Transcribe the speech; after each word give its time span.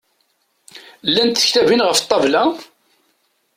Llant 1.09 1.35
tektabin 1.41 1.85
ɣef 1.87 1.99
ṭṭabla? 2.03 2.43